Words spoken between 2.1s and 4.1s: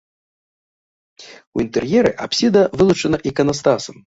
апсіда вылучана іканастасам.